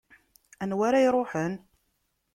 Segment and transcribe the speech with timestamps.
[0.63, 1.53] Anwa ara iruḥen?